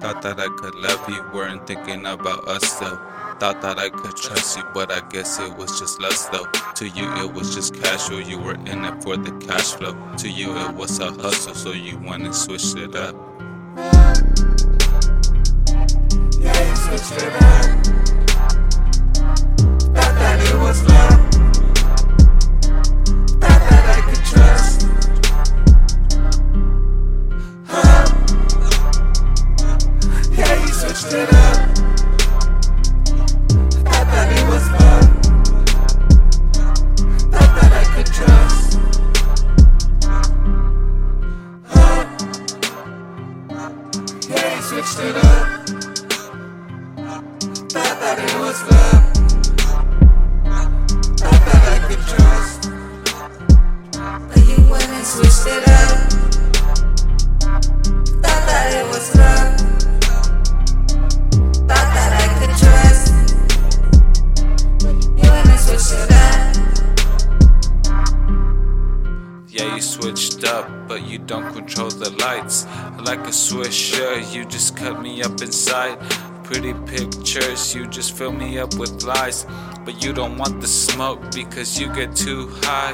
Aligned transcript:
Thought 0.00 0.20
that 0.22 0.38
I 0.38 0.48
could 0.58 0.74
love 0.74 1.08
you, 1.08 1.24
weren't 1.32 1.66
thinking 1.66 2.04
about 2.04 2.46
us 2.46 2.78
though. 2.78 3.00
Thought 3.40 3.62
that 3.62 3.78
I 3.78 3.88
could 3.88 4.14
trust 4.14 4.58
you, 4.58 4.64
but 4.74 4.92
I 4.92 5.00
guess 5.08 5.38
it 5.40 5.56
was 5.56 5.80
just 5.80 6.00
lust 6.02 6.30
though. 6.32 6.44
To 6.74 6.86
you, 6.86 7.10
it 7.14 7.32
was 7.32 7.54
just 7.54 7.74
casual, 7.82 8.20
you 8.20 8.38
were 8.38 8.54
in 8.54 8.84
it 8.84 9.02
for 9.02 9.16
the 9.16 9.32
cash 9.46 9.72
flow. 9.72 9.96
To 10.18 10.28
you, 10.28 10.54
it 10.54 10.74
was 10.74 10.98
a 10.98 11.12
hustle, 11.12 11.54
so 11.54 11.72
you 11.72 11.96
wanna 11.98 12.34
switched 12.34 12.76
it 12.76 12.94
up. 12.94 13.16
Yeah, 16.38 16.74
switch 16.74 17.22
it 17.22 17.42
up. 17.42 17.45
Switched 44.66 45.00
it 45.00 45.16
up. 45.16 45.66
Thought 47.70 47.96
that 48.00 48.18
it 48.18 48.34
was 48.38 48.58
love. 48.70 49.04
Thought 51.18 51.42
that 51.46 51.62
I 51.72 51.78
could 51.86 52.02
trust. 52.12 52.60
But 54.28 54.42
you 54.46 54.70
went 54.70 54.88
and 54.88 55.06
switched 55.06 55.46
it 55.46 55.68
up. 55.68 56.15
Yeah, 69.56 69.74
you 69.74 69.80
switched 69.80 70.44
up, 70.44 70.86
but 70.86 71.08
you 71.08 71.16
don't 71.16 71.50
control 71.54 71.88
the 71.88 72.10
lights. 72.10 72.66
Like 73.00 73.20
a 73.20 73.32
swisher, 73.32 74.20
you 74.34 74.44
just 74.44 74.76
cut 74.76 75.00
me 75.00 75.22
up 75.22 75.40
inside. 75.40 75.98
Pretty 76.44 76.74
pictures, 76.84 77.74
you 77.74 77.86
just 77.86 78.14
fill 78.14 78.32
me 78.32 78.58
up 78.58 78.76
with 78.76 79.02
lies. 79.04 79.46
But 79.86 80.04
you 80.04 80.12
don't 80.12 80.36
want 80.36 80.60
the 80.60 80.68
smoke 80.68 81.32
because 81.32 81.80
you 81.80 81.90
get 81.94 82.14
too 82.14 82.48
high. 82.64 82.92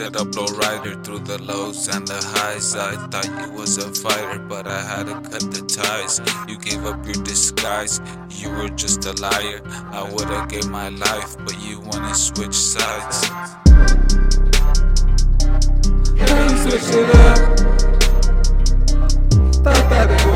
It 0.00 0.16
up, 0.16 0.34
low 0.34 0.46
rider 0.46 0.94
through 1.02 1.20
the 1.20 1.40
lows 1.42 1.88
and 1.88 2.06
the 2.06 2.14
highs. 2.14 2.74
I 2.76 2.96
thought 3.08 3.26
you 3.26 3.52
was 3.52 3.78
a 3.78 3.90
fighter, 3.94 4.38
but 4.38 4.66
I 4.66 4.80
had 4.80 5.06
to 5.06 5.14
cut 5.30 5.50
the 5.50 5.62
ties. 5.66 6.20
You 6.48 6.58
gave 6.58 6.84
up 6.84 7.04
your 7.04 7.22
disguise, 7.24 8.00
you 8.30 8.50
were 8.50 8.68
just 8.68 9.04
a 9.06 9.12
liar. 9.14 9.60
I 9.92 10.02
would've 10.12 10.48
gave 10.48 10.68
my 10.68 10.88
life, 10.88 11.36
but 11.44 11.58
you 11.60 11.80
wanna 11.80 12.14
switch 12.14 12.54
sides. 12.54 13.26
Switched 16.66 16.94
it 16.94 17.14
up. 17.14 17.38
Thought 19.62 19.90
that 19.90 20.35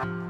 up. 0.00 0.29